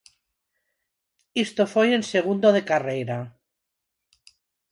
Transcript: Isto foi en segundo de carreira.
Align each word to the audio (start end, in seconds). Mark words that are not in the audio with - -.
Isto 1.45 1.63
foi 1.73 1.87
en 1.97 2.03
segundo 2.13 2.47
de 2.55 2.63
carreira. 2.69 3.17